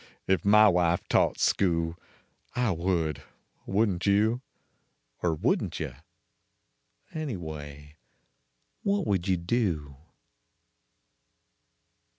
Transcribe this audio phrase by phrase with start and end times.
[0.25, 1.95] If my wife taught school,
[2.55, 3.21] I would,
[3.67, 4.41] wouldn t you?
[5.23, 5.93] Er wouldn t yuh?
[7.13, 7.93] 4 Anvwav
[8.81, 9.97] what would vou do?